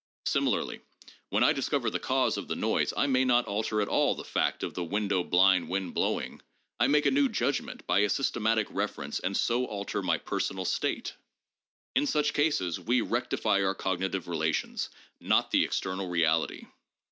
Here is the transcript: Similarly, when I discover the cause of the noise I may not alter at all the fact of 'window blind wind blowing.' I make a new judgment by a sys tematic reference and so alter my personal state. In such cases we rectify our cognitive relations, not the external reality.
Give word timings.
Similarly, 0.25 0.81
when 1.29 1.43
I 1.43 1.53
discover 1.53 1.91
the 1.91 1.99
cause 1.99 2.35
of 2.35 2.47
the 2.47 2.55
noise 2.55 2.91
I 2.97 3.05
may 3.05 3.23
not 3.23 3.45
alter 3.45 3.81
at 3.81 3.87
all 3.87 4.15
the 4.15 4.23
fact 4.23 4.63
of 4.63 4.75
'window 4.75 5.23
blind 5.23 5.69
wind 5.69 5.93
blowing.' 5.93 6.41
I 6.79 6.87
make 6.87 7.05
a 7.05 7.11
new 7.11 7.29
judgment 7.29 7.85
by 7.85 7.99
a 7.99 8.07
sys 8.07 8.31
tematic 8.31 8.65
reference 8.71 9.19
and 9.19 9.37
so 9.37 9.65
alter 9.65 10.01
my 10.01 10.17
personal 10.17 10.65
state. 10.65 11.13
In 11.93 12.07
such 12.07 12.33
cases 12.33 12.79
we 12.79 13.01
rectify 13.01 13.63
our 13.63 13.75
cognitive 13.75 14.27
relations, 14.27 14.89
not 15.19 15.51
the 15.51 15.63
external 15.63 16.09
reality. 16.09 16.65